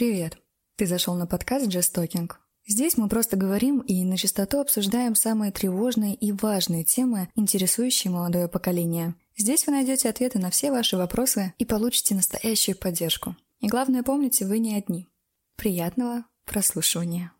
Привет! 0.00 0.38
Ты 0.76 0.86
зашел 0.86 1.14
на 1.14 1.26
подкаст 1.26 1.66
Just 1.66 1.94
Talking. 1.94 2.30
Здесь 2.66 2.96
мы 2.96 3.06
просто 3.06 3.36
говорим 3.36 3.80
и 3.80 4.02
на 4.06 4.16
чистоту 4.16 4.60
обсуждаем 4.60 5.14
самые 5.14 5.52
тревожные 5.52 6.14
и 6.14 6.32
важные 6.32 6.84
темы, 6.84 7.28
интересующие 7.34 8.10
молодое 8.10 8.48
поколение. 8.48 9.14
Здесь 9.36 9.66
вы 9.66 9.74
найдете 9.74 10.08
ответы 10.08 10.38
на 10.38 10.48
все 10.48 10.70
ваши 10.70 10.96
вопросы 10.96 11.52
и 11.58 11.66
получите 11.66 12.14
настоящую 12.14 12.78
поддержку. 12.78 13.36
И 13.60 13.68
главное, 13.68 14.02
помните, 14.02 14.46
вы 14.46 14.58
не 14.58 14.74
одни. 14.74 15.06
Приятного 15.56 16.24
прослушивания. 16.46 17.34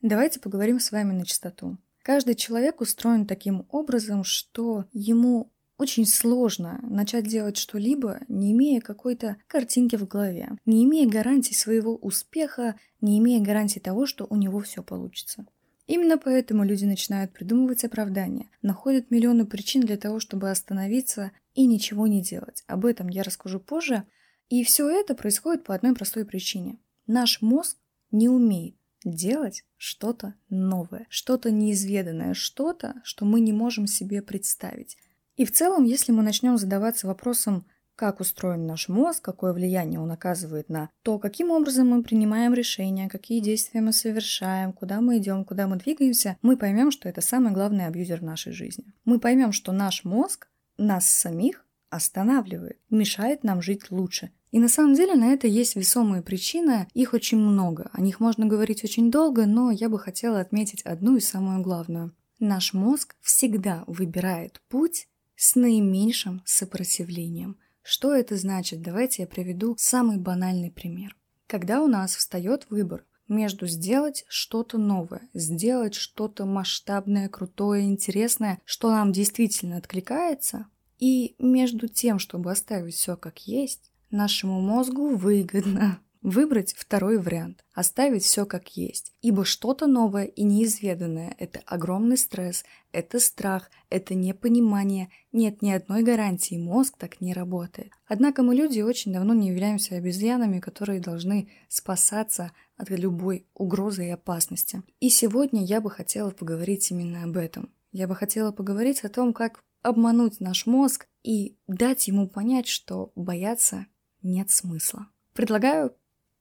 Давайте 0.00 0.40
поговорим 0.40 0.80
с 0.80 0.92
вами 0.92 1.12
на 1.12 1.26
чистоту. 1.26 1.76
Каждый 2.02 2.36
человек 2.36 2.80
устроен 2.80 3.26
таким 3.26 3.66
образом, 3.68 4.24
что 4.24 4.86
ему 4.92 5.52
очень 5.78 6.06
сложно 6.06 6.80
начать 6.82 7.26
делать 7.26 7.56
что-либо, 7.56 8.20
не 8.28 8.52
имея 8.52 8.80
какой-то 8.80 9.36
картинки 9.46 9.96
в 9.96 10.06
голове, 10.06 10.58
не 10.66 10.84
имея 10.84 11.08
гарантий 11.08 11.54
своего 11.54 11.94
успеха, 11.94 12.74
не 13.00 13.18
имея 13.18 13.40
гарантий 13.40 13.80
того, 13.80 14.04
что 14.04 14.26
у 14.28 14.36
него 14.36 14.60
все 14.60 14.82
получится. 14.82 15.46
Именно 15.86 16.18
поэтому 16.18 16.64
люди 16.64 16.84
начинают 16.84 17.32
придумывать 17.32 17.84
оправдания, 17.84 18.50
находят 18.60 19.10
миллионы 19.10 19.46
причин 19.46 19.80
для 19.80 19.96
того, 19.96 20.20
чтобы 20.20 20.50
остановиться 20.50 21.30
и 21.54 21.64
ничего 21.64 22.06
не 22.06 22.22
делать. 22.22 22.62
Об 22.66 22.84
этом 22.84 23.08
я 23.08 23.22
расскажу 23.22 23.58
позже. 23.58 24.04
И 24.50 24.64
все 24.64 24.88
это 24.88 25.14
происходит 25.14 25.64
по 25.64 25.74
одной 25.74 25.94
простой 25.94 26.24
причине. 26.24 26.78
Наш 27.06 27.40
мозг 27.40 27.78
не 28.10 28.28
умеет 28.28 28.76
делать 29.04 29.64
что-то 29.76 30.34
новое, 30.50 31.06
что-то 31.08 31.50
неизведанное, 31.50 32.34
что-то, 32.34 33.00
что 33.04 33.24
мы 33.24 33.40
не 33.40 33.52
можем 33.52 33.86
себе 33.86 34.20
представить. 34.22 34.96
И 35.38 35.44
в 35.44 35.52
целом, 35.52 35.84
если 35.84 36.10
мы 36.10 36.24
начнем 36.24 36.58
задаваться 36.58 37.06
вопросом, 37.06 37.64
как 37.94 38.18
устроен 38.20 38.66
наш 38.66 38.88
мозг, 38.88 39.22
какое 39.22 39.52
влияние 39.52 40.00
он 40.00 40.10
оказывает 40.10 40.68
на 40.68 40.90
то, 41.02 41.20
каким 41.20 41.50
образом 41.52 41.88
мы 41.88 42.02
принимаем 42.02 42.54
решения, 42.54 43.08
какие 43.08 43.40
действия 43.40 43.80
мы 43.80 43.92
совершаем, 43.92 44.72
куда 44.72 45.00
мы 45.00 45.18
идем, 45.18 45.44
куда 45.44 45.68
мы 45.68 45.76
двигаемся, 45.76 46.36
мы 46.42 46.56
поймем, 46.56 46.90
что 46.90 47.08
это 47.08 47.20
самый 47.20 47.52
главный 47.52 47.86
абьюзер 47.86 48.18
в 48.18 48.24
нашей 48.24 48.52
жизни. 48.52 48.92
Мы 49.04 49.20
поймем, 49.20 49.52
что 49.52 49.70
наш 49.70 50.02
мозг 50.02 50.48
нас 50.76 51.08
самих 51.08 51.64
останавливает, 51.88 52.78
мешает 52.90 53.44
нам 53.44 53.62
жить 53.62 53.92
лучше. 53.92 54.30
И 54.50 54.58
на 54.58 54.68
самом 54.68 54.94
деле 54.94 55.14
на 55.14 55.32
это 55.32 55.46
есть 55.46 55.76
весомые 55.76 56.22
причины, 56.22 56.88
их 56.94 57.14
очень 57.14 57.38
много. 57.38 57.90
О 57.92 58.00
них 58.00 58.18
можно 58.18 58.46
говорить 58.46 58.82
очень 58.82 59.10
долго, 59.12 59.46
но 59.46 59.70
я 59.70 59.88
бы 59.88 60.00
хотела 60.00 60.40
отметить 60.40 60.82
одну 60.82 61.16
и 61.16 61.20
самую 61.20 61.62
главную. 61.62 62.12
Наш 62.40 62.72
мозг 62.72 63.14
всегда 63.20 63.84
выбирает 63.86 64.60
путь, 64.68 65.08
с 65.38 65.54
наименьшим 65.54 66.42
сопротивлением. 66.44 67.56
Что 67.82 68.12
это 68.12 68.36
значит? 68.36 68.82
Давайте 68.82 69.22
я 69.22 69.28
приведу 69.28 69.76
самый 69.78 70.18
банальный 70.18 70.70
пример. 70.70 71.16
Когда 71.46 71.80
у 71.80 71.86
нас 71.86 72.16
встает 72.16 72.66
выбор 72.68 73.06
между 73.28 73.66
сделать 73.68 74.24
что-то 74.28 74.78
новое, 74.78 75.22
сделать 75.32 75.94
что-то 75.94 76.44
масштабное, 76.44 77.28
крутое, 77.28 77.84
интересное, 77.84 78.60
что 78.64 78.90
нам 78.90 79.12
действительно 79.12 79.76
откликается, 79.76 80.66
и 80.98 81.36
между 81.38 81.86
тем, 81.86 82.18
чтобы 82.18 82.50
оставить 82.50 82.94
все 82.94 83.16
как 83.16 83.38
есть, 83.46 83.92
нашему 84.10 84.60
мозгу 84.60 85.14
выгодно 85.14 86.00
Выбрать 86.30 86.74
второй 86.76 87.16
вариант– 87.16 87.64
оставить 87.74 88.22
все 88.22 88.44
как 88.44 88.76
есть, 88.76 89.14
ибо 89.22 89.46
что-то 89.46 89.86
новое 89.86 90.26
и 90.26 90.42
неизведанное– 90.42 91.34
это 91.38 91.62
огромный 91.64 92.18
стресс, 92.18 92.66
это 92.92 93.18
страх, 93.18 93.70
это 93.88 94.14
непонимание, 94.14 95.08
нет 95.32 95.62
ни 95.62 95.70
одной 95.70 96.02
гарантии, 96.02 96.56
мозг 96.56 96.98
так 96.98 97.22
не 97.22 97.32
работает. 97.32 97.92
Однако 98.06 98.42
мы 98.42 98.54
люди 98.54 98.82
очень 98.82 99.14
давно 99.14 99.32
не 99.32 99.48
являемся 99.48 99.94
обезьянами, 99.94 100.60
которые 100.60 101.00
должны 101.00 101.48
спасаться 101.70 102.52
от 102.76 102.90
любой 102.90 103.46
угрозы 103.54 104.08
и 104.08 104.10
опасности. 104.10 104.82
И 105.00 105.08
сегодня 105.08 105.64
я 105.64 105.80
бы 105.80 105.90
хотела 105.90 106.30
поговорить 106.30 106.90
именно 106.90 107.24
об 107.24 107.38
этом. 107.38 107.72
Я 107.90 108.06
бы 108.06 108.14
хотела 108.14 108.52
поговорить 108.52 109.00
о 109.02 109.08
том, 109.08 109.32
как 109.32 109.64
обмануть 109.80 110.40
наш 110.40 110.66
мозг 110.66 111.06
и 111.22 111.56
дать 111.66 112.06
ему 112.06 112.28
понять, 112.28 112.68
что 112.68 113.12
бояться 113.14 113.86
нет 114.20 114.50
смысла. 114.50 115.08
Предлагаю 115.32 115.94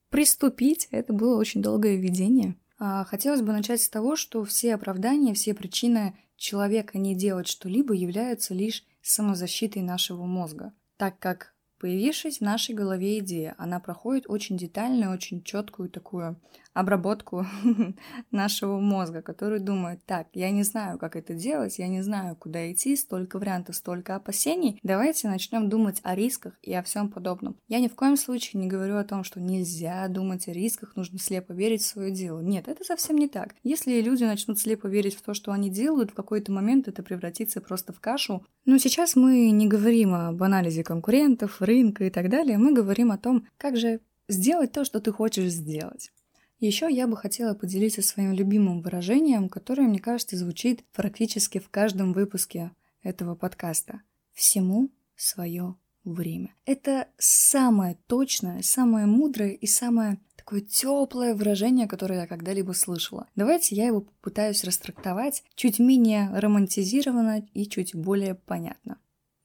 приступить. 0.09 0.87
Это 0.91 1.13
было 1.13 1.37
очень 1.37 1.61
долгое 1.61 1.97
видение. 1.97 2.55
А, 2.79 3.03
хотелось 3.05 3.41
бы 3.41 3.51
начать 3.51 3.81
с 3.81 3.89
того, 3.89 4.15
что 4.15 4.43
все 4.43 4.75
оправдания, 4.75 5.33
все 5.33 5.53
причины 5.53 6.17
человека 6.35 6.97
не 6.97 7.15
делать 7.15 7.47
что-либо 7.47 7.93
являются 7.93 8.53
лишь 8.53 8.85
самозащитой 9.01 9.81
нашего 9.81 10.25
мозга, 10.25 10.73
так 10.97 11.17
как 11.19 11.53
Появившись 11.79 12.39
в 12.39 12.41
нашей 12.41 12.73
голове 12.73 13.19
идея, 13.19 13.55
она 13.57 13.79
проходит 13.79 14.25
очень 14.27 14.57
детальную, 14.57 15.11
очень 15.11 15.43
четкую 15.43 15.89
такую 15.89 16.39
обработку 16.77 17.45
нашего 18.31 18.79
мозга, 18.79 19.21
который 19.21 19.59
думает, 19.59 20.05
так, 20.05 20.27
я 20.33 20.51
не 20.51 20.63
знаю, 20.63 20.99
как 20.99 21.15
это 21.15 21.33
делать, 21.33 21.79
я 21.79 21.87
не 21.87 22.03
знаю, 22.03 22.35
куда 22.35 22.71
идти, 22.71 22.95
столько 22.95 23.39
вариантов, 23.39 23.75
столько 23.75 24.15
опасений, 24.15 24.79
давайте 24.83 25.27
начнем 25.27 25.69
думать 25.69 25.99
о 26.03 26.15
рисках 26.15 26.53
и 26.61 26.73
о 26.73 26.83
всем 26.83 27.09
подобном. 27.09 27.57
Я 27.67 27.79
ни 27.79 27.87
в 27.87 27.95
коем 27.95 28.15
случае 28.15 28.61
не 28.61 28.67
говорю 28.67 28.97
о 28.97 29.03
том, 29.03 29.23
что 29.23 29.39
нельзя 29.39 30.07
думать 30.07 30.47
о 30.47 30.53
рисках, 30.53 30.95
нужно 30.95 31.17
слепо 31.17 31.51
верить 31.51 31.81
в 31.81 31.87
свое 31.87 32.11
дело. 32.11 32.41
Нет, 32.41 32.67
это 32.67 32.83
совсем 32.83 33.17
не 33.17 33.27
так. 33.27 33.55
Если 33.63 33.99
люди 34.01 34.23
начнут 34.23 34.59
слепо 34.59 34.87
верить 34.87 35.15
в 35.15 35.23
то, 35.23 35.33
что 35.33 35.51
они 35.51 35.71
делают, 35.71 36.11
в 36.11 36.15
какой-то 36.15 36.51
момент 36.51 36.87
это 36.87 37.01
превратится 37.01 37.59
просто 37.59 37.91
в 37.91 37.99
кашу. 37.99 38.45
Но 38.65 38.77
сейчас 38.77 39.15
мы 39.15 39.49
не 39.49 39.67
говорим 39.67 40.13
об 40.13 40.43
анализе 40.43 40.83
конкурентов, 40.83 41.59
рынка 41.67 42.05
и 42.05 42.09
так 42.09 42.29
далее, 42.29 42.57
мы 42.57 42.73
говорим 42.73 43.11
о 43.11 43.17
том, 43.17 43.47
как 43.57 43.77
же 43.77 43.99
сделать 44.27 44.71
то, 44.71 44.83
что 44.83 44.99
ты 44.99 45.11
хочешь 45.11 45.51
сделать. 45.51 46.11
Еще 46.59 46.87
я 46.91 47.07
бы 47.07 47.15
хотела 47.15 47.53
поделиться 47.53 48.01
своим 48.01 48.33
любимым 48.33 48.81
выражением, 48.81 49.47
которое, 49.47 49.83
мне 49.83 49.99
кажется, 49.99 50.37
звучит 50.37 50.83
практически 50.91 51.59
в 51.59 51.69
каждом 51.69 52.13
выпуске 52.13 52.71
этого 53.03 53.35
подкаста. 53.35 54.01
Всему 54.33 54.89
свое 55.15 55.75
время. 56.03 56.55
Это 56.65 57.07
самое 57.17 57.97
точное, 58.07 58.63
самое 58.63 59.05
мудрое 59.05 59.51
и 59.51 59.67
самое 59.67 60.19
такое 60.35 60.61
теплое 60.61 61.35
выражение, 61.35 61.87
которое 61.87 62.21
я 62.21 62.27
когда-либо 62.27 62.71
слышала. 62.71 63.27
Давайте 63.35 63.75
я 63.75 63.87
его 63.87 64.01
попытаюсь 64.01 64.63
растрактовать 64.63 65.43
чуть 65.55 65.77
менее 65.77 66.29
романтизированно 66.33 67.45
и 67.53 67.67
чуть 67.67 67.93
более 67.93 68.33
понятно. 68.33 68.97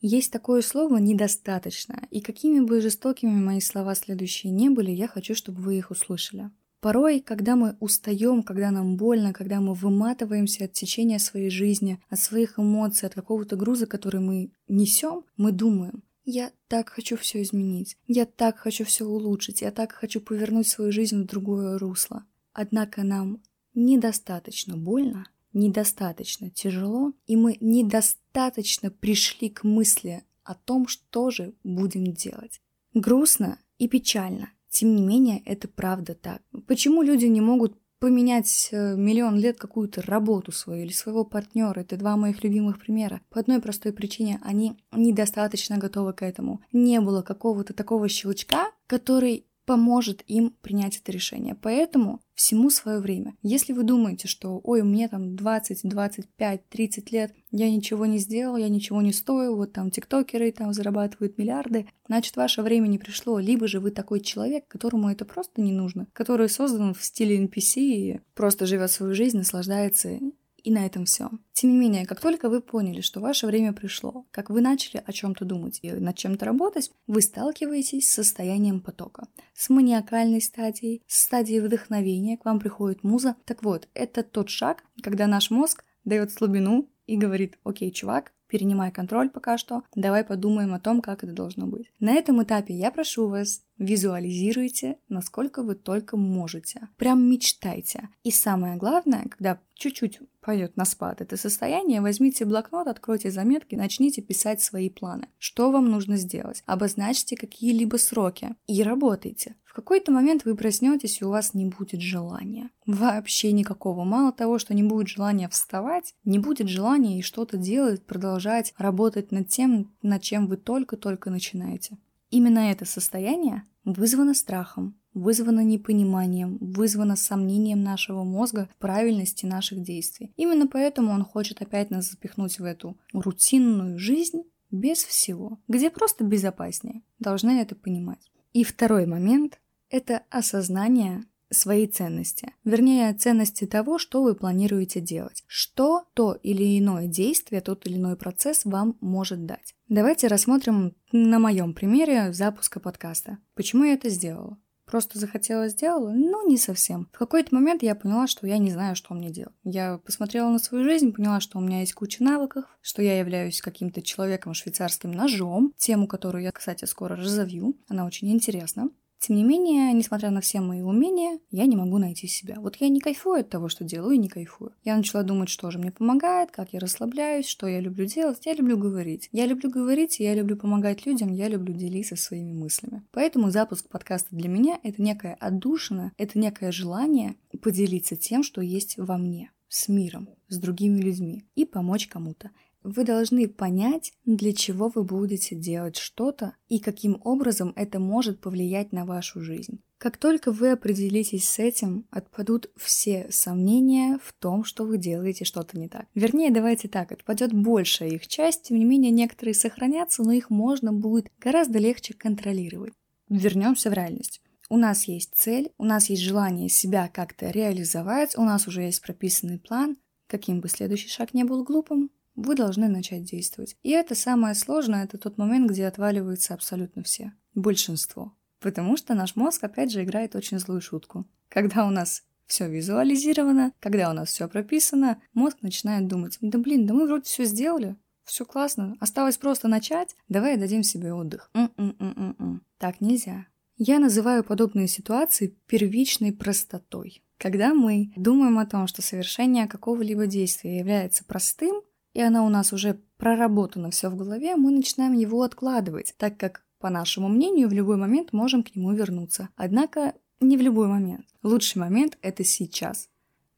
Есть 0.04 0.32
такое 0.32 0.62
слово 0.62 0.96
«недостаточно», 0.96 2.08
и 2.10 2.20
какими 2.20 2.58
бы 2.58 2.80
жестокими 2.80 3.30
мои 3.30 3.60
слова 3.60 3.94
следующие 3.94 4.52
не 4.52 4.68
были, 4.68 4.90
я 4.90 5.06
хочу, 5.06 5.36
чтобы 5.36 5.62
вы 5.62 5.78
их 5.78 5.92
услышали. 5.92 6.50
Порой, 6.80 7.20
когда 7.20 7.54
мы 7.54 7.76
устаем, 7.78 8.42
когда 8.42 8.72
нам 8.72 8.96
больно, 8.96 9.32
когда 9.32 9.60
мы 9.60 9.74
выматываемся 9.74 10.64
от 10.64 10.72
течения 10.72 11.20
своей 11.20 11.50
жизни, 11.50 12.02
от 12.10 12.18
своих 12.18 12.58
эмоций, 12.58 13.06
от 13.06 13.14
какого-то 13.14 13.54
груза, 13.54 13.86
который 13.86 14.20
мы 14.20 14.50
несем, 14.66 15.24
мы 15.36 15.52
думаем, 15.52 16.02
я 16.24 16.50
так 16.66 16.88
хочу 16.88 17.16
все 17.16 17.40
изменить, 17.42 17.96
я 18.08 18.26
так 18.26 18.58
хочу 18.58 18.84
все 18.84 19.04
улучшить, 19.04 19.62
я 19.62 19.70
так 19.70 19.92
хочу 19.92 20.20
повернуть 20.20 20.66
свою 20.66 20.90
жизнь 20.90 21.22
в 21.22 21.26
другое 21.26 21.78
русло. 21.78 22.24
Однако 22.52 23.04
нам 23.04 23.40
недостаточно 23.74 24.76
больно, 24.76 25.28
недостаточно 25.52 26.50
тяжело, 26.50 27.12
и 27.26 27.36
мы 27.36 27.56
недостаточно 27.60 28.90
пришли 28.90 29.48
к 29.48 29.64
мысли 29.64 30.24
о 30.44 30.54
том, 30.54 30.88
что 30.88 31.30
же 31.30 31.54
будем 31.64 32.12
делать. 32.12 32.60
Грустно 32.94 33.58
и 33.78 33.88
печально, 33.88 34.50
тем 34.68 34.94
не 34.96 35.02
менее, 35.02 35.42
это 35.44 35.68
правда 35.68 36.14
так. 36.14 36.42
Почему 36.66 37.02
люди 37.02 37.26
не 37.26 37.40
могут 37.40 37.76
поменять 38.02 38.70
э, 38.72 38.96
миллион 38.96 39.38
лет 39.38 39.58
какую-то 39.58 40.02
работу 40.02 40.50
свою 40.50 40.82
или 40.82 40.90
своего 40.90 41.24
партнера. 41.24 41.78
Это 41.78 41.96
два 41.96 42.16
моих 42.16 42.42
любимых 42.42 42.80
примера. 42.80 43.20
По 43.30 43.38
одной 43.38 43.60
простой 43.60 43.92
причине 43.92 44.40
они 44.42 44.76
недостаточно 44.90 45.78
готовы 45.78 46.12
к 46.12 46.22
этому. 46.22 46.60
Не 46.72 47.00
было 47.00 47.22
какого-то 47.22 47.74
такого 47.74 48.08
щелчка, 48.08 48.72
который 48.88 49.46
поможет 49.64 50.22
им 50.26 50.56
принять 50.60 50.98
это 50.98 51.12
решение. 51.12 51.54
Поэтому 51.54 52.20
всему 52.34 52.70
свое 52.70 52.98
время. 52.98 53.36
Если 53.42 53.72
вы 53.72 53.84
думаете, 53.84 54.26
что 54.26 54.60
ой, 54.64 54.82
мне 54.82 55.08
там 55.08 55.36
20, 55.36 55.80
25, 55.84 56.68
30 56.68 57.12
лет, 57.12 57.34
я 57.50 57.70
ничего 57.70 58.06
не 58.06 58.18
сделал, 58.18 58.56
я 58.56 58.68
ничего 58.68 59.02
не 59.02 59.12
стою, 59.12 59.56
вот 59.56 59.72
там 59.72 59.90
тиктокеры 59.90 60.50
там 60.50 60.72
зарабатывают 60.72 61.38
миллиарды, 61.38 61.86
значит 62.08 62.36
ваше 62.36 62.62
время 62.62 62.88
не 62.88 62.98
пришло, 62.98 63.38
либо 63.38 63.68
же 63.68 63.78
вы 63.78 63.90
такой 63.90 64.20
человек, 64.20 64.66
которому 64.66 65.10
это 65.10 65.24
просто 65.24 65.60
не 65.60 65.72
нужно, 65.72 66.08
который 66.12 66.48
создан 66.48 66.94
в 66.94 67.04
стиле 67.04 67.44
NPC 67.44 67.80
и 67.80 68.20
просто 68.34 68.66
живет 68.66 68.90
свою 68.90 69.14
жизнь, 69.14 69.36
наслаждается 69.36 70.18
и 70.64 70.70
на 70.70 70.86
этом 70.86 71.04
все. 71.04 71.30
Тем 71.52 71.70
не 71.70 71.76
менее, 71.76 72.06
как 72.06 72.20
только 72.20 72.48
вы 72.48 72.60
поняли, 72.60 73.00
что 73.00 73.20
ваше 73.20 73.46
время 73.46 73.72
пришло, 73.72 74.26
как 74.30 74.50
вы 74.50 74.60
начали 74.60 75.02
о 75.04 75.12
чем-то 75.12 75.44
думать 75.44 75.78
и 75.82 75.90
над 75.90 76.16
чем-то 76.16 76.44
работать, 76.44 76.90
вы 77.06 77.22
сталкиваетесь 77.22 78.08
с 78.08 78.14
состоянием 78.14 78.80
потока, 78.80 79.28
с 79.54 79.68
маниакальной 79.68 80.40
стадией, 80.40 81.02
с 81.06 81.24
стадией 81.24 81.60
вдохновения, 81.60 82.36
к 82.36 82.44
вам 82.44 82.60
приходит 82.60 83.04
муза. 83.04 83.36
Так 83.44 83.62
вот, 83.62 83.88
это 83.94 84.22
тот 84.22 84.48
шаг, 84.48 84.84
когда 85.02 85.26
наш 85.26 85.50
мозг 85.50 85.84
дает 86.04 86.32
слабину 86.32 86.88
и 87.06 87.16
говорит, 87.16 87.58
окей, 87.64 87.90
чувак, 87.90 88.32
перенимай 88.52 88.92
контроль 88.92 89.30
пока 89.30 89.56
что, 89.56 89.82
давай 89.94 90.24
подумаем 90.24 90.74
о 90.74 90.78
том, 90.78 91.00
как 91.00 91.24
это 91.24 91.32
должно 91.32 91.66
быть. 91.66 91.90
На 92.00 92.12
этом 92.12 92.42
этапе 92.42 92.74
я 92.74 92.90
прошу 92.90 93.28
вас, 93.28 93.62
визуализируйте, 93.78 94.98
насколько 95.08 95.62
вы 95.62 95.74
только 95.74 96.18
можете. 96.18 96.88
Прям 96.98 97.28
мечтайте. 97.30 98.10
И 98.24 98.30
самое 98.30 98.76
главное, 98.76 99.24
когда 99.30 99.58
чуть-чуть 99.74 100.20
пойдет 100.42 100.76
на 100.76 100.84
спад 100.84 101.22
это 101.22 101.38
состояние, 101.38 102.02
возьмите 102.02 102.44
блокнот, 102.44 102.88
откройте 102.88 103.30
заметки, 103.30 103.74
начните 103.74 104.20
писать 104.20 104.60
свои 104.60 104.90
планы. 104.90 105.28
Что 105.38 105.70
вам 105.70 105.90
нужно 105.90 106.18
сделать? 106.18 106.62
Обозначьте 106.66 107.36
какие-либо 107.36 107.96
сроки 107.96 108.54
и 108.66 108.82
работайте. 108.82 109.56
В 109.72 109.74
какой-то 109.74 110.12
момент 110.12 110.44
вы 110.44 110.54
проснетесь, 110.54 111.22
и 111.22 111.24
у 111.24 111.30
вас 111.30 111.54
не 111.54 111.64
будет 111.64 112.02
желания. 112.02 112.68
Вообще 112.84 113.52
никакого. 113.52 114.04
Мало 114.04 114.30
того, 114.30 114.58
что 114.58 114.74
не 114.74 114.82
будет 114.82 115.08
желания 115.08 115.48
вставать, 115.48 116.14
не 116.26 116.38
будет 116.38 116.68
желания 116.68 117.18
и 117.18 117.22
что-то 117.22 117.56
делать, 117.56 118.04
продолжать 118.04 118.74
работать 118.76 119.32
над 119.32 119.48
тем, 119.48 119.90
над 120.02 120.20
чем 120.20 120.46
вы 120.46 120.58
только-только 120.58 121.30
начинаете. 121.30 121.96
Именно 122.28 122.70
это 122.70 122.84
состояние 122.84 123.62
вызвано 123.86 124.34
страхом, 124.34 124.94
вызвано 125.14 125.60
непониманием, 125.64 126.58
вызвано 126.60 127.16
сомнением 127.16 127.82
нашего 127.82 128.24
мозга 128.24 128.68
в 128.74 128.78
правильности 128.78 129.46
наших 129.46 129.82
действий. 129.82 130.34
Именно 130.36 130.66
поэтому 130.66 131.12
он 131.12 131.24
хочет 131.24 131.62
опять 131.62 131.88
нас 131.88 132.10
запихнуть 132.10 132.58
в 132.58 132.64
эту 132.64 132.98
рутинную 133.14 133.98
жизнь 133.98 134.42
без 134.70 135.02
всего, 135.02 135.60
где 135.66 135.88
просто 135.88 136.24
безопаснее. 136.24 137.00
Должны 137.18 137.52
это 137.52 137.74
понимать. 137.74 138.32
И 138.52 138.64
второй 138.64 139.06
момент– 139.06 139.58
это 139.92 140.22
осознание 140.30 141.24
своей 141.50 141.86
ценности. 141.86 142.54
Вернее, 142.64 143.12
ценности 143.12 143.66
того, 143.66 143.98
что 143.98 144.22
вы 144.22 144.34
планируете 144.34 145.00
делать. 145.00 145.44
Что 145.46 146.06
то 146.14 146.32
или 146.42 146.78
иное 146.78 147.06
действие, 147.06 147.60
тот 147.60 147.86
или 147.86 147.96
иной 147.96 148.16
процесс 148.16 148.64
вам 148.64 148.96
может 149.02 149.44
дать. 149.44 149.74
Давайте 149.88 150.28
рассмотрим 150.28 150.96
на 151.12 151.38
моем 151.38 151.74
примере 151.74 152.32
запуска 152.32 152.80
подкаста. 152.80 153.36
Почему 153.54 153.84
я 153.84 153.92
это 153.92 154.08
сделала? 154.08 154.58
Просто 154.86 155.18
захотела, 155.18 155.68
сделала? 155.68 156.10
Ну, 156.10 156.48
не 156.48 156.56
совсем. 156.56 157.08
В 157.12 157.18
какой-то 157.18 157.54
момент 157.54 157.82
я 157.82 157.94
поняла, 157.94 158.26
что 158.26 158.46
я 158.46 158.58
не 158.58 158.70
знаю, 158.70 158.96
что 158.96 159.14
мне 159.14 159.30
делать. 159.30 159.54
Я 159.62 159.98
посмотрела 159.98 160.50
на 160.50 160.58
свою 160.58 160.84
жизнь, 160.84 161.12
поняла, 161.12 161.40
что 161.40 161.58
у 161.58 161.60
меня 161.60 161.80
есть 161.80 161.94
куча 161.94 162.24
навыков, 162.24 162.64
что 162.80 163.02
я 163.02 163.18
являюсь 163.18 163.60
каким-то 163.60 164.02
человеком 164.02 164.54
швейцарским 164.54 165.12
ножом, 165.12 165.72
тему, 165.76 166.06
которую 166.06 166.42
я, 166.44 166.52
кстати, 166.52 166.86
скоро 166.86 167.16
разовью. 167.16 167.76
Она 167.88 168.06
очень 168.06 168.32
интересна. 168.32 168.88
Тем 169.22 169.36
не 169.36 169.44
менее, 169.44 169.92
несмотря 169.92 170.30
на 170.30 170.40
все 170.40 170.60
мои 170.60 170.80
умения, 170.80 171.38
я 171.52 171.66
не 171.66 171.76
могу 171.76 171.98
найти 171.98 172.26
себя. 172.26 172.56
Вот 172.58 172.74
я 172.80 172.88
не 172.88 172.98
кайфую 172.98 173.42
от 173.42 173.50
того, 173.50 173.68
что 173.68 173.84
делаю, 173.84 174.16
и 174.16 174.18
не 174.18 174.28
кайфую. 174.28 174.72
Я 174.82 174.96
начала 174.96 175.22
думать, 175.22 175.48
что 175.48 175.70
же 175.70 175.78
мне 175.78 175.92
помогает, 175.92 176.50
как 176.50 176.72
я 176.72 176.80
расслабляюсь, 176.80 177.46
что 177.46 177.68
я 177.68 177.78
люблю 177.78 178.04
делать. 178.04 178.44
Я 178.44 178.54
люблю 178.54 178.76
говорить. 178.76 179.28
Я 179.30 179.46
люблю 179.46 179.70
говорить, 179.70 180.18
я 180.18 180.34
люблю 180.34 180.56
помогать 180.56 181.06
людям, 181.06 181.32
я 181.32 181.46
люблю 181.46 181.72
делиться 181.72 182.16
своими 182.16 182.52
мыслями. 182.52 183.04
Поэтому 183.12 183.52
запуск 183.52 183.88
подкаста 183.88 184.34
для 184.34 184.48
меня— 184.48 184.80
это 184.82 185.00
некая 185.00 185.34
отдушина, 185.34 186.10
это 186.18 186.36
некое 186.40 186.72
желание 186.72 187.36
поделиться 187.60 188.16
тем, 188.16 188.42
что 188.42 188.60
есть 188.60 188.98
во 188.98 189.18
мне, 189.18 189.52
с 189.68 189.86
миром, 189.86 190.30
с 190.48 190.58
другими 190.58 190.98
людьми 190.98 191.44
и 191.54 191.64
помочь 191.64 192.08
кому-то. 192.08 192.50
Вы 192.84 193.04
должны 193.04 193.48
понять, 193.48 194.12
для 194.24 194.52
чего 194.52 194.88
вы 194.88 195.04
будете 195.04 195.54
делать 195.54 195.96
что-то 195.96 196.56
и 196.68 196.78
каким 196.80 197.20
образом 197.24 197.72
это 197.76 197.98
может 198.00 198.40
повлиять 198.40 198.92
на 198.92 199.04
вашу 199.04 199.40
жизнь. 199.40 199.80
Как 199.98 200.16
только 200.16 200.50
вы 200.50 200.72
определитесь 200.72 201.48
с 201.48 201.60
этим, 201.60 202.06
отпадут 202.10 202.70
все 202.76 203.28
сомнения 203.30 204.18
в 204.20 204.32
том, 204.32 204.64
что 204.64 204.84
вы 204.84 204.98
делаете 204.98 205.44
что-то 205.44 205.78
не 205.78 205.88
так. 205.88 206.06
Вернее, 206.16 206.50
давайте 206.50 206.88
так, 206.88 207.12
отпадет 207.12 207.52
большая 207.52 208.08
их 208.10 208.26
часть, 208.26 208.64
тем 208.64 208.78
не 208.78 208.84
менее 208.84 209.12
некоторые 209.12 209.54
сохранятся, 209.54 210.24
но 210.24 210.32
их 210.32 210.50
можно 210.50 210.92
будет 210.92 211.30
гораздо 211.38 211.78
легче 211.78 212.14
контролировать. 212.14 212.94
Вернемся 213.28 213.90
в 213.90 213.92
реальность. 213.92 214.42
У 214.68 214.76
нас 214.76 215.04
есть 215.04 215.34
цель, 215.34 215.70
у 215.78 215.84
нас 215.84 216.10
есть 216.10 216.22
желание 216.22 216.68
себя 216.68 217.08
как-то 217.12 217.50
реализовать, 217.50 218.36
у 218.36 218.42
нас 218.42 218.66
уже 218.66 218.82
есть 218.82 219.02
прописанный 219.02 219.60
план. 219.60 219.96
Каким 220.26 220.60
бы 220.60 220.68
следующий 220.68 221.10
шаг 221.10 221.32
не 221.34 221.44
был 221.44 221.62
глупым, 221.62 222.10
вы 222.34 222.54
должны 222.54 222.88
начать 222.88 223.24
действовать. 223.24 223.76
И 223.82 223.90
это 223.90 224.14
самое 224.14 224.54
сложное, 224.54 225.04
это 225.04 225.18
тот 225.18 225.38
момент, 225.38 225.70
где 225.70 225.86
отваливаются 225.86 226.54
абсолютно 226.54 227.02
все. 227.02 227.32
Большинство. 227.54 228.36
Потому 228.60 228.96
что 228.96 229.14
наш 229.14 229.36
мозг, 229.36 229.64
опять 229.64 229.90
же, 229.90 230.02
играет 230.02 230.34
очень 230.34 230.58
злую 230.58 230.80
шутку. 230.80 231.26
Когда 231.48 231.86
у 231.86 231.90
нас 231.90 232.22
все 232.46 232.68
визуализировано, 232.68 233.72
когда 233.80 234.10
у 234.10 234.12
нас 234.12 234.28
все 234.28 234.48
прописано, 234.48 235.20
мозг 235.32 235.58
начинает 235.62 236.06
думать, 236.06 236.38
да 236.40 236.58
блин, 236.58 236.86
да 236.86 236.94
мы 236.94 237.06
вроде 237.06 237.24
все 237.24 237.44
сделали, 237.44 237.96
все 238.24 238.44
классно, 238.44 238.96
осталось 239.00 239.36
просто 239.36 239.68
начать, 239.68 240.14
давай 240.28 240.56
дадим 240.56 240.82
себе 240.82 241.12
отдых. 241.12 241.50
М-м-м-м-м. 241.54 242.62
Так 242.78 243.00
нельзя. 243.00 243.46
Я 243.76 243.98
называю 243.98 244.44
подобные 244.44 244.86
ситуации 244.86 245.58
первичной 245.66 246.32
простотой. 246.32 247.24
Когда 247.38 247.74
мы 247.74 248.12
думаем 248.16 248.58
о 248.58 248.66
том, 248.66 248.86
что 248.86 249.02
совершение 249.02 249.66
какого-либо 249.66 250.26
действия 250.26 250.78
является 250.78 251.24
простым, 251.24 251.82
и 252.14 252.20
она 252.20 252.44
у 252.44 252.48
нас 252.48 252.72
уже 252.72 253.00
проработана 253.16 253.90
все 253.90 254.10
в 254.10 254.16
голове, 254.16 254.56
мы 254.56 254.70
начинаем 254.70 255.12
его 255.12 255.42
откладывать, 255.42 256.14
так 256.18 256.36
как, 256.36 256.64
по 256.78 256.90
нашему 256.90 257.28
мнению, 257.28 257.68
в 257.68 257.72
любой 257.72 257.96
момент 257.96 258.32
можем 258.32 258.62
к 258.62 258.74
нему 258.74 258.92
вернуться. 258.92 259.48
Однако 259.56 260.14
не 260.40 260.56
в 260.56 260.60
любой 260.60 260.88
момент. 260.88 261.26
Лучший 261.42 261.78
момент– 261.78 262.18
это 262.22 262.44
сейчас. 262.44 263.08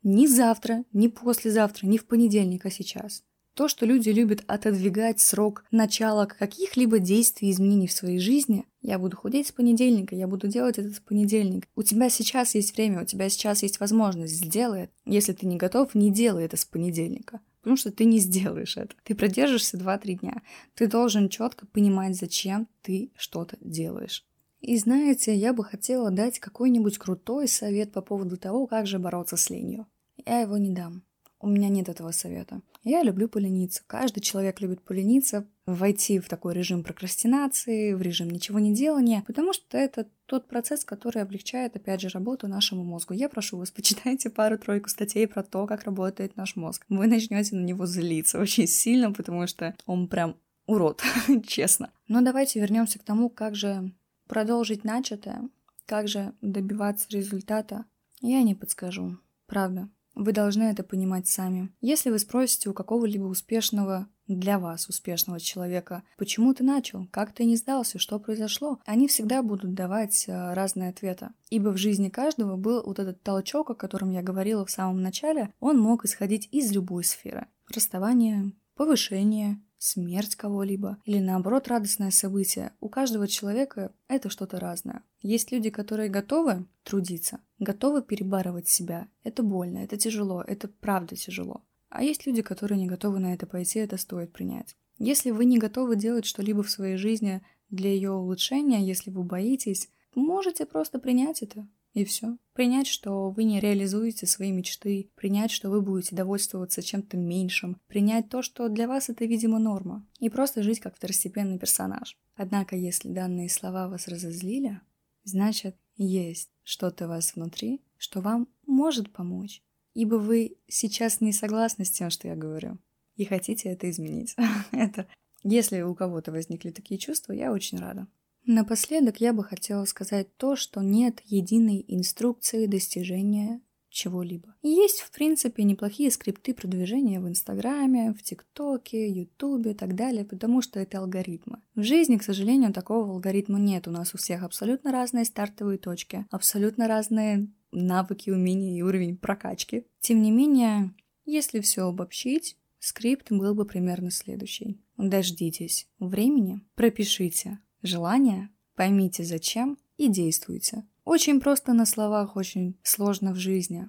Не 0.02 0.28
завтра, 0.28 0.84
не 0.92 1.08
послезавтра, 1.08 1.86
не 1.86 1.96
в 1.96 2.06
понедельник, 2.06 2.66
а 2.66 2.70
сейчас. 2.70 3.24
То, 3.54 3.68
что 3.68 3.86
люди 3.86 4.10
любят 4.10 4.42
отодвигать 4.48 5.20
срок 5.20 5.64
начала 5.70 6.26
каких-либо 6.26 6.98
действий 6.98 7.48
и 7.48 7.52
изменений 7.52 7.86
в 7.86 7.92
своей 7.92 8.18
жизни, 8.18 8.66
я 8.82 8.98
буду 8.98 9.16
худеть 9.16 9.46
с 9.46 9.52
понедельника, 9.52 10.14
я 10.14 10.26
буду 10.26 10.48
делать 10.48 10.76
это 10.76 10.90
с 10.90 10.98
понедельника. 10.98 11.68
У 11.76 11.82
тебя 11.82 12.10
сейчас 12.10 12.54
есть 12.54 12.76
время, 12.76 13.02
у 13.02 13.06
тебя 13.06 13.28
сейчас 13.30 13.62
есть 13.62 13.80
возможность, 13.80 14.34
сделай 14.34 14.82
это. 14.82 14.92
Если 15.06 15.32
ты 15.32 15.46
не 15.46 15.56
готов, 15.56 15.94
не 15.94 16.10
делай 16.10 16.44
это 16.44 16.56
с 16.56 16.64
понедельника 16.64 17.40
потому 17.64 17.78
что 17.78 17.90
ты 17.90 18.05
не 18.05 18.19
сделаешь 18.19 18.76
это. 18.76 18.94
Ты 19.05 19.14
продержишься 19.14 19.78
2-3 19.78 20.19
дня. 20.19 20.43
Ты 20.75 20.87
должен 20.87 21.31
четко 21.31 21.66
понимать, 21.66 22.14
зачем 22.14 22.69
ты 22.82 23.11
что-то 23.16 23.56
делаешь. 23.62 24.22
И 24.61 24.76
знаете, 24.76 25.34
я 25.34 25.55
бы 25.55 25.64
хотела 25.64 26.11
дать 26.11 26.38
какой-нибудь 26.40 26.99
крутой 26.99 27.49
совет 27.49 27.90
по 27.90 28.02
поводу 28.02 28.37
того, 28.37 28.66
как 28.66 28.87
же 28.87 28.99
бороться 28.99 29.38
с 29.38 29.49
ленью. 29.49 29.87
Я 30.26 30.40
его 30.40 30.58
не 30.58 30.75
дам. 30.75 31.05
У 31.44 31.49
меня 31.49 31.69
нет 31.69 31.91
этого 31.91 32.11
совета. 32.11 32.62
Я 32.85 33.02
люблю 33.02 33.29
полениться. 33.29 33.82
Каждый 33.87 34.23
человек 34.23 34.62
любит 34.62 34.81
полениться, 34.81 35.46
войти 35.67 36.19
в 36.19 36.26
такой 36.26 36.55
режим 36.55 36.82
прокрастинации, 36.82 37.93
в 37.93 38.00
режим 38.00 38.31
ничего 38.31 38.58
не 38.58 38.75
делания, 38.75 39.23
потому 39.26 39.52
что 39.52 39.76
это 39.76 40.08
тот 40.25 40.49
процесс, 40.49 40.87
который 40.87 41.21
облегчает, 41.21 41.76
опять 41.76 42.00
же, 42.00 42.09
работу 42.09 42.49
нашему 42.49 42.83
мозгу. 42.83 43.12
Я 43.12 43.28
прошу 43.28 43.59
вас, 43.59 43.71
почитайте 43.76 44.30
пару-тройку 44.30 44.88
статей 44.88 45.28
про 45.28 45.42
то, 45.42 45.66
как 45.66 45.85
работает 45.85 46.35
наш 46.35 46.57
мозг. 46.57 46.87
Вы 46.88 47.09
начнете 47.09 47.57
на 47.57 47.62
него 47.62 47.85
злиться 47.85 48.40
очень 48.40 48.66
сильно, 48.66 49.12
потому 49.12 49.47
что 49.47 49.76
он 49.85 50.09
прям 50.09 50.37
урод, 50.66 51.02
честно. 51.47 51.90
Но 52.09 52.23
давайте 52.23 52.59
вернемся 52.59 52.99
к 52.99 53.04
тому, 53.04 53.28
как 53.28 53.54
же 53.54 53.92
продолжить 54.28 54.83
начатое, 54.83 55.50
как 55.85 56.09
же 56.09 56.33
добиваться 56.40 57.07
результата. 57.11 57.85
Я 58.23 58.42
не 58.42 58.54
подскажу, 58.54 59.18
правда. 59.47 59.90
Вы 60.14 60.33
должны 60.33 60.64
это 60.64 60.83
понимать 60.83 61.26
сами. 61.26 61.73
Если 61.80 62.11
вы 62.11 62.18
спросите 62.18 62.71
у 62.71 62.75
какого-либо 62.75 63.25
успешного 63.25 64.09
для 64.26 64.59
вас 64.59 64.88
успешного 64.88 65.40
человека, 65.40 66.02
почему 66.16 66.54
ты 66.54 66.64
начал, 66.64 67.06
как 67.11 67.33
ты 67.33 67.44
не 67.44 67.56
сдался, 67.56 67.99
что 67.99 68.18
произошло, 68.18 68.78
они 68.87 69.09
всегда 69.09 69.42
будут 69.42 69.75
давать 69.75 70.25
э, 70.28 70.54
разные 70.54 70.90
ответы. 70.90 71.30
Ибо 71.50 71.71
в 71.71 71.76
жизни 71.76 72.09
каждого 72.09 72.56
был 72.56 72.83
вот 72.85 72.99
этот 72.99 73.23
толчок, 73.23 73.71
о 73.71 73.75
котором 73.75 74.11
я 74.11 74.23
говорила 74.23 74.64
в 74.64 74.71
самом 74.71 75.02
начале, 75.02 75.52
он 75.61 75.78
мог 75.78 76.04
исходить 76.04 76.49
из 76.52 76.73
любой 76.73 77.04
сферы. 77.04 77.49
Расставание, 77.75 78.52
повышение, 78.76 79.61
смерть 79.85 80.35
кого-либо 80.35 80.99
или 81.05 81.19
наоборот 81.19 81.69
радостное 81.69 82.11
событие. 82.11 82.73
У 82.81 82.88
каждого 82.88 83.29
человека 83.29 83.93
это 84.09 84.31
что-то 84.31 84.59
разное. 84.59 85.03
Есть 85.21 85.53
люди, 85.53 85.69
которые 85.69 86.09
готовы 86.09 86.67
трудиться, 86.85 87.41
готовы 87.59 88.03
перебарывать 88.03 88.67
себя. 88.67 89.09
Это 89.25 89.43
больно, 89.43 89.79
это 89.79 89.99
тяжело, 89.99 90.43
это 90.43 90.69
правда 90.69 91.17
тяжело. 91.17 91.62
А 91.91 92.03
есть 92.03 92.26
люди, 92.26 92.41
которые 92.41 92.79
не 92.79 92.87
готовы 92.87 93.19
на 93.19 93.35
это 93.35 93.47
пойти, 93.47 93.79
это 93.79 93.99
стоит 93.99 94.33
принять. 94.33 94.75
Если 94.99 95.31
вы 95.31 95.45
не 95.45 95.59
готовы 95.59 95.97
делать 95.97 96.25
что-либо 96.25 96.62
в 96.62 96.71
своей 96.71 96.97
жизни 96.97 97.43
для 97.69 97.91
ее 97.91 98.12
улучшения, 98.12 98.87
если 98.87 99.11
вы 99.11 99.23
боитесь, 99.23 99.91
можете 100.14 100.64
просто 100.64 100.99
принять 100.99 101.43
это. 101.43 101.69
И 101.94 102.04
все. 102.04 102.36
Принять, 102.54 102.88
что 102.88 103.30
вы 103.30 103.44
не 103.44 103.60
реализуете 103.60 104.26
свои 104.26 104.50
мечты, 104.50 105.10
принять, 105.14 105.52
что 105.52 105.70
вы 105.70 105.80
будете 105.80 106.16
довольствоваться 106.16 106.82
чем-то 106.82 107.16
меньшим, 107.16 107.80
принять 107.86 108.28
то, 108.28 108.42
что 108.42 108.68
для 108.68 108.88
вас 108.88 109.08
это, 109.08 109.24
видимо, 109.24 109.60
норма, 109.60 110.04
и 110.18 110.28
просто 110.28 110.62
жить 110.64 110.80
как 110.80 110.96
второстепенный 110.96 111.58
персонаж. 111.58 112.18
Однако, 112.34 112.74
если 112.74 113.12
данные 113.12 113.48
слова 113.48 113.88
вас 113.88 114.08
разозлили, 114.08 114.80
значит, 115.22 115.76
есть 115.96 116.50
что-то 116.64 117.06
у 117.06 117.08
вас 117.08 117.36
внутри, 117.36 117.80
что 117.96 118.20
вам 118.20 118.48
может 118.66 119.12
помочь, 119.12 119.62
ибо 119.94 120.16
вы 120.16 120.56
сейчас 120.66 121.20
не 121.20 121.32
согласны 121.32 121.84
с 121.84 121.90
тем, 121.92 122.10
что 122.10 122.26
я 122.26 122.34
говорю. 122.34 122.78
и 123.16 123.24
хотите 123.24 123.68
это 123.68 123.88
изменить. 123.88 124.34
это, 124.72 125.06
если 125.44 125.82
у 125.82 125.94
кого-то 125.94 126.32
возникли 126.32 126.70
такие 126.70 126.98
чувства, 126.98 127.32
я 127.32 127.52
очень 127.52 127.78
рада. 127.78 128.08
Напоследок 128.46 129.20
я 129.20 129.32
бы 129.32 129.42
хотела 129.42 129.84
сказать 129.86 130.36
то, 130.36 130.54
что 130.54 130.82
нет 130.82 131.20
единой 131.24 131.84
инструкции 131.88 132.66
достижения 132.66 133.60
чего-либо. 133.94 134.54
Есть, 134.62 135.00
в 135.00 135.10
принципе, 135.12 135.62
неплохие 135.62 136.10
скрипты 136.10 136.52
продвижения 136.52 137.20
в 137.20 137.28
Инстаграме, 137.28 138.12
в 138.12 138.22
ТикТоке, 138.22 139.08
Ютубе 139.08 139.70
и 139.70 139.74
так 139.74 139.94
далее, 139.94 140.24
потому 140.24 140.60
что 140.60 140.80
это 140.80 140.98
алгоритмы. 140.98 141.62
В 141.74 141.84
жизни, 141.84 142.16
к 142.16 142.24
сожалению, 142.24 142.72
такого 142.72 143.12
алгоритма 143.12 143.58
нет. 143.58 143.86
У 143.86 143.92
нас 143.92 144.12
у 144.12 144.18
всех 144.18 144.42
абсолютно 144.42 144.92
разные 144.92 145.24
стартовые 145.24 145.78
точки, 145.78 146.26
абсолютно 146.30 146.88
разные 146.88 147.48
навыки, 147.70 148.30
умения 148.30 148.76
и 148.76 148.82
уровень 148.82 149.16
прокачки. 149.16 149.86
Тем 150.00 150.22
не 150.22 150.32
менее, 150.32 150.92
если 151.24 151.60
все 151.60 151.86
обобщить, 151.86 152.56
скрипт 152.80 153.30
был 153.30 153.54
бы 153.54 153.64
примерно 153.64 154.10
следующий. 154.10 154.80
Дождитесь 154.96 155.88
времени, 155.98 156.60
пропишите 156.74 157.60
желание, 157.87 158.50
поймите 158.75 159.25
зачем 159.25 159.79
и 159.97 160.09
действуйте. 160.09 160.85
Очень 161.05 161.41
просто 161.41 161.73
на 161.73 161.87
словах, 161.87 162.37
очень 162.37 162.79
сложно 162.83 163.33
в 163.33 163.37
жизни. 163.37 163.88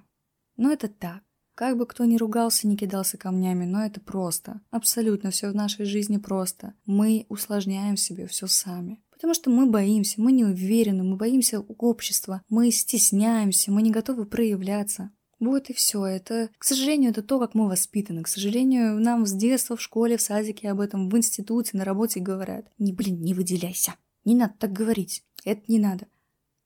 Но 0.56 0.70
это 0.70 0.88
так. 0.88 1.22
Как 1.54 1.78
бы 1.78 1.86
кто 1.86 2.04
ни 2.04 2.18
ругался, 2.18 2.68
ни 2.68 2.76
кидался 2.76 3.16
камнями, 3.16 3.64
но 3.64 3.82
это 3.82 3.98
просто. 3.98 4.60
Абсолютно 4.70 5.30
все 5.30 5.50
в 5.50 5.54
нашей 5.54 5.86
жизни 5.86 6.18
просто. 6.18 6.74
Мы 6.84 7.24
усложняем 7.30 7.96
себе 7.96 8.26
все 8.26 8.46
сами. 8.46 9.02
Потому 9.10 9.32
что 9.32 9.48
мы 9.48 9.64
боимся, 9.64 10.20
мы 10.20 10.32
не 10.32 10.44
уверены, 10.44 11.02
мы 11.02 11.16
боимся 11.16 11.60
общества, 11.60 12.42
мы 12.50 12.70
стесняемся, 12.70 13.72
мы 13.72 13.80
не 13.80 13.90
готовы 13.90 14.26
проявляться. 14.26 15.10
Вот 15.38 15.68
и 15.68 15.72
все. 15.72 16.04
Это, 16.06 16.50
к 16.58 16.64
сожалению, 16.64 17.10
это 17.10 17.22
то, 17.22 17.38
как 17.38 17.54
мы 17.54 17.68
воспитаны. 17.68 18.22
К 18.22 18.28
сожалению, 18.28 18.98
нам 19.00 19.26
с 19.26 19.32
детства 19.32 19.76
в 19.76 19.82
школе, 19.82 20.16
в 20.16 20.22
садике 20.22 20.70
об 20.70 20.80
этом, 20.80 21.08
в 21.08 21.16
институте, 21.16 21.76
на 21.76 21.84
работе 21.84 22.20
говорят. 22.20 22.66
Не, 22.78 22.92
блин, 22.92 23.20
не 23.20 23.34
выделяйся. 23.34 23.94
Не 24.24 24.34
надо 24.34 24.54
так 24.58 24.72
говорить. 24.72 25.24
Это 25.44 25.62
не 25.68 25.78
надо. 25.78 26.06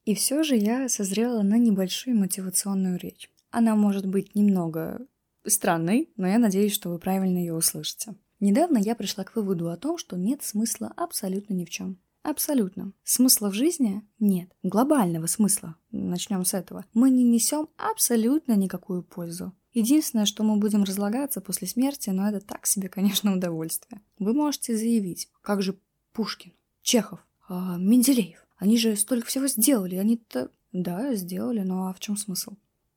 И 0.05 0.15
все 0.15 0.43
же 0.43 0.57
я 0.57 0.89
созрела 0.89 1.43
на 1.43 1.59
небольшую 1.59 2.17
мотивационную 2.17 2.99
речь. 2.99 3.31
Она 3.51 3.75
может 3.75 4.07
быть 4.07 4.35
немного 4.35 5.07
странной, 5.45 6.11
но 6.17 6.27
я 6.27 6.39
надеюсь, 6.39 6.73
что 6.73 6.91
вы 6.91 6.99
правильно 6.99 7.39
ее 7.39 7.55
услышите. 7.55 8.15
Недавно 8.39 8.79
я 8.79 8.95
пришла 8.95 9.25
к 9.25 9.37
выводу 9.37 9.69
о 9.71 9.77
том, 9.77 9.99
что 9.99 10.17
нет 10.17 10.43
смысла 10.43 10.93
абсолютно 10.97 11.53
ни 11.55 11.65
в 11.65 11.71
чем. 11.71 11.99
Абсолютно. 12.23 12.93
Смысла 13.03 13.51
в 13.51 13.55
жизни 13.55 14.07
нет. 14.19 14.51
Глобального 14.63 15.27
смысла. 15.27 15.77
Начнем 15.91 16.45
с 16.45 16.53
этого. 16.53 16.85
Мы 16.93 17.11
не 17.11 17.25
несем 17.25 17.69
абсолютно 17.77 18.53
никакую 18.57 19.03
пользу. 19.03 19.55
Единственное, 19.73 20.27
что 20.27 20.43
мы 20.43 20.57
будем 20.57 20.83
разлагаться 20.83 21.41
после 21.41 21.69
смерти, 21.69 22.11
но 22.11 22.29
это 22.29 22.41
так 22.41 22.67
себе, 22.67 22.89
конечно, 22.89 23.33
удовольствие. 23.37 24.03
Вы 24.19 24.35
можете 24.35 24.77
заявить, 24.77 25.31
как 25.41 25.63
же 25.63 25.79
Пушкин, 26.13 26.53
Чехов, 26.83 27.25
э, 27.49 27.55
Менделеев. 27.79 28.45
Они 28.59 28.77
же 28.77 28.97
столько 28.97 29.27
всего 29.27 29.47
сделали. 29.47 29.97
Они-то... 29.97 30.51
Да, 30.73 31.15
сделали, 31.15 31.63
но 31.63 31.89
а 31.89 31.93
в 31.93 31.99
чем 31.99 32.17
смысл? 32.17 32.53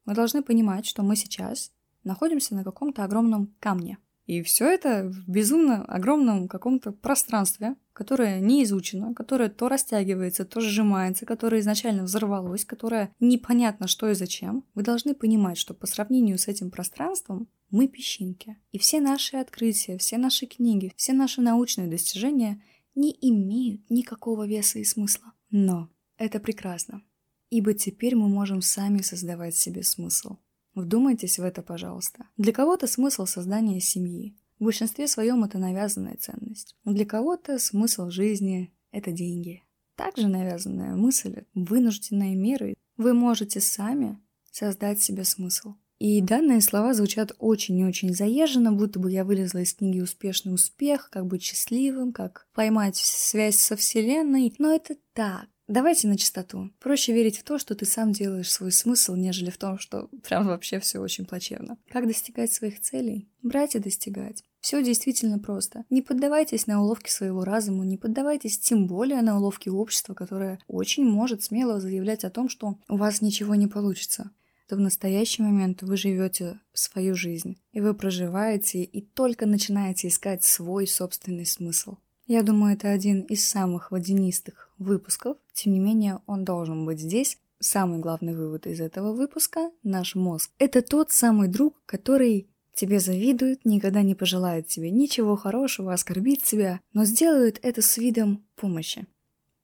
Мы 0.05 0.13
должны 0.13 0.43
понимать, 0.43 0.85
что 0.85 1.01
мы 1.01 1.15
сейчас 1.15 1.71
находимся 2.03 2.53
на 2.53 2.63
каком-то 2.63 3.03
огромном 3.03 3.55
камне. 3.59 3.97
И 4.25 4.41
все 4.41 4.69
это 4.69 5.09
в 5.09 5.29
безумно 5.29 5.83
огромном 5.83 6.47
каком-то 6.47 6.91
пространстве, 6.91 7.75
которое 7.91 8.39
не 8.39 8.63
изучено, 8.63 9.13
которое 9.13 9.49
то 9.49 9.67
растягивается, 9.67 10.45
то 10.45 10.61
сжимается, 10.61 11.25
которое 11.25 11.59
изначально 11.59 12.03
взорвалось, 12.03 12.65
которое 12.65 13.13
непонятно 13.19 13.87
что 13.87 14.09
и 14.09 14.13
зачем. 14.13 14.63
Вы 14.75 14.83
должны 14.83 15.13
понимать, 15.13 15.57
что 15.57 15.73
по 15.73 15.87
сравнению 15.87 16.37
с 16.37 16.47
этим 16.47 16.71
пространством 16.71 17.49
мы 17.69 17.87
песчинки. 17.87 18.57
И 18.71 18.77
все 18.77 19.01
наши 19.01 19.35
открытия, 19.37 19.97
все 19.97 20.17
наши 20.17 20.45
книги, 20.45 20.93
все 20.95 21.11
наши 21.11 21.41
научные 21.41 21.87
достижения 21.87 22.61
не 22.95 23.15
имеют 23.19 23.89
никакого 23.89 24.47
веса 24.47 24.79
и 24.79 24.83
смысла. 24.83 25.33
Но 25.49 25.89
это 26.17 26.39
прекрасно, 26.39 27.01
ибо 27.49 27.73
теперь 27.73 28.15
мы 28.15 28.29
можем 28.29 28.61
сами 28.61 29.01
создавать 29.01 29.55
себе 29.55 29.83
смысл. 29.83 30.37
Вдумайтесь 30.75 31.39
в 31.39 31.43
это, 31.43 31.61
пожалуйста. 31.61 32.27
Для 32.37 32.53
кого-то 32.53 32.87
смысл 32.87 33.25
создания 33.25 33.79
семьи. 33.79 34.35
В 34.59 34.65
большинстве 34.65 35.07
своем 35.07 35.43
это 35.43 35.57
навязанная 35.57 36.15
ценность. 36.17 36.75
Для 36.85 37.05
кого-то 37.05 37.59
смысл 37.59 38.09
жизни– 38.09 38.73
это 38.91 39.11
деньги. 39.11 39.63
Также 39.95 40.27
навязанная 40.27 40.95
мысль, 40.95 41.43
вынужденные 41.53 42.35
меры. 42.35 42.73
Вы 42.97 43.13
можете 43.13 43.59
сами 43.59 44.19
создать 44.51 45.01
себе 45.01 45.23
смысл. 45.23 45.75
И 45.99 46.21
данные 46.21 46.61
слова 46.61 46.93
звучат 46.93 47.33
очень 47.39 47.77
и 47.79 47.85
очень 47.85 48.13
заезженно, 48.13 48.71
будто 48.73 48.99
бы 48.99 49.11
я 49.11 49.23
вылезла 49.23 49.59
из 49.59 49.73
книги 49.73 50.01
«Успешный 50.01 50.53
успех», 50.53 51.09
как 51.09 51.27
быть 51.27 51.43
счастливым, 51.43 52.11
как 52.11 52.47
поймать 52.53 52.97
связь 52.97 53.57
со 53.57 53.75
Вселенной. 53.75 54.53
Но 54.57 54.73
это 54.73 54.95
так. 55.13 55.47
Давайте 55.67 56.09
на 56.09 56.17
чистоту. 56.17 56.71
Проще 56.79 57.13
верить 57.13 57.37
в 57.37 57.43
то, 57.43 57.57
что 57.57 57.73
ты 57.73 57.85
сам 57.85 58.11
делаешь 58.11 58.51
свой 58.51 58.71
смысл, 58.71 59.15
нежели 59.15 59.49
в 59.49 59.57
том, 59.57 59.79
что 59.79 60.09
прям 60.27 60.45
вообще 60.45 60.79
все 60.79 60.99
очень 60.99 61.25
плачевно. 61.25 61.77
Как 61.89 62.05
достигать 62.05 62.51
своих 62.51 62.81
целей? 62.81 63.29
Брать 63.41 63.75
и 63.75 63.79
достигать. 63.79 64.43
Все 64.59 64.83
действительно 64.83 65.39
просто. 65.39 65.85
Не 65.89 66.01
поддавайтесь 66.01 66.67
на 66.67 66.81
уловки 66.81 67.09
своего 67.09 67.43
разума, 67.43 67.85
не 67.85 67.97
поддавайтесь 67.97 68.59
тем 68.59 68.87
более 68.87 69.21
на 69.21 69.37
уловки 69.37 69.69
общества, 69.69 70.13
которое 70.13 70.59
очень 70.67 71.05
может 71.05 71.43
смело 71.43 71.79
заявлять 71.79 72.23
о 72.23 72.29
том, 72.29 72.49
что 72.49 72.77
у 72.89 72.97
вас 72.97 73.21
ничего 73.21 73.55
не 73.55 73.67
получится. 73.67 74.31
То 74.67 74.77
в 74.77 74.79
настоящий 74.79 75.43
момент 75.43 75.81
вы 75.81 75.97
живете 75.97 76.59
свою 76.73 77.15
жизнь, 77.15 77.57
и 77.73 77.81
вы 77.81 77.93
проживаете 77.93 78.83
и 78.83 79.01
только 79.01 79.45
начинаете 79.45 80.07
искать 80.07 80.43
свой 80.43 80.87
собственный 80.87 81.45
смысл. 81.45 81.97
Я 82.25 82.41
думаю, 82.41 82.73
это 82.73 82.89
один 82.89 83.21
из 83.21 83.45
самых 83.45 83.91
водянистых 83.91 84.69
выпусков. 84.77 85.37
Тем 85.53 85.73
не 85.73 85.79
менее, 85.79 86.21
он 86.25 86.45
должен 86.45 86.85
быть 86.85 86.99
здесь. 86.99 87.37
Самый 87.59 87.99
главный 87.99 88.35
вывод 88.35 88.67
из 88.67 88.79
этого 88.81 89.13
выпуска– 89.13 89.71
наш 89.83 90.15
мозг. 90.15 90.51
Это 90.57 90.81
тот 90.81 91.11
самый 91.11 91.47
друг, 91.47 91.81
который 91.85 92.49
тебе 92.73 92.99
завидует, 92.99 93.65
никогда 93.65 94.01
не 94.01 94.15
пожелает 94.15 94.67
тебе 94.67 94.89
ничего 94.89 95.35
хорошего, 95.35 95.93
оскорбит 95.93 96.43
тебя, 96.43 96.81
но 96.91 97.05
сделает 97.05 97.59
это 97.61 97.81
с 97.81 97.97
видом 97.97 98.43
помощи. 98.55 99.05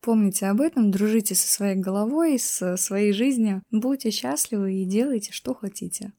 Помните 0.01 0.46
об 0.46 0.62
этом, 0.62 0.92
дружите 0.92 1.36
со 1.36 1.48
своей 1.48 1.75
головой, 1.75 2.39
со 2.39 2.78
своей 2.78 3.12
жизнью, 3.12 3.63
будьте 3.70 4.12
счастливы 4.12 4.75
и 4.75 4.86
делайте, 4.86 5.34
что 5.34 5.54
хотите. 5.54 6.13